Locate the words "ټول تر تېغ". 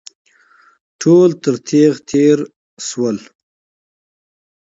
1.01-1.93